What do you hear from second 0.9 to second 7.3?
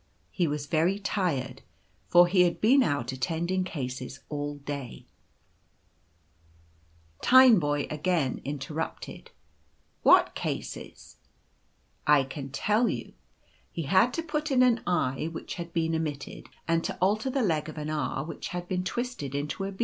tired, for he had been out attending cases all day." L